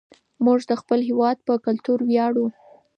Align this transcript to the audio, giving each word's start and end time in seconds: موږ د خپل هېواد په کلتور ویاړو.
موږ 0.45 0.59
د 0.69 0.71
خپل 0.81 0.99
هېواد 1.09 1.37
په 1.47 1.53
کلتور 1.65 1.99
ویاړو. 2.09 2.47